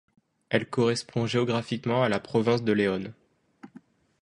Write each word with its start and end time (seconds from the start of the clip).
Elle 0.49 0.65
correspond 0.67 1.27
géographiquement 1.27 2.01
à 2.01 2.09
la 2.09 2.19
province 2.19 2.63
de 2.63 2.71
León. 2.71 3.13